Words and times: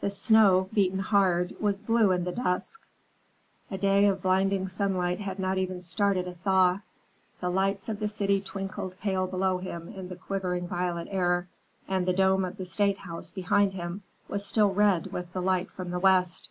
The 0.00 0.08
snow, 0.08 0.70
beaten 0.72 1.00
hard, 1.00 1.54
was 1.60 1.80
blue 1.80 2.12
in 2.12 2.24
the 2.24 2.32
dusk; 2.32 2.80
a 3.70 3.76
day 3.76 4.06
of 4.06 4.22
blinding 4.22 4.68
sunlight 4.68 5.20
had 5.20 5.38
not 5.38 5.58
even 5.58 5.82
started 5.82 6.26
a 6.26 6.32
thaw. 6.32 6.80
The 7.42 7.50
lights 7.50 7.90
of 7.90 8.00
the 8.00 8.08
city 8.08 8.40
twinkled 8.40 8.98
pale 9.00 9.26
below 9.26 9.58
him 9.58 9.88
in 9.88 10.08
the 10.08 10.16
quivering 10.16 10.66
violet 10.66 11.08
air, 11.10 11.46
and 11.86 12.06
the 12.06 12.14
dome 12.14 12.46
of 12.46 12.56
the 12.56 12.64
State 12.64 12.96
House 13.00 13.30
behind 13.32 13.74
him 13.74 14.02
was 14.28 14.46
still 14.46 14.72
red 14.72 15.08
with 15.08 15.30
the 15.34 15.42
light 15.42 15.70
from 15.70 15.90
the 15.90 16.00
west. 16.00 16.48